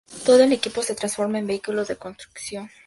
[0.25, 2.71] Todo el equipo se transforma en vehículos de construcción.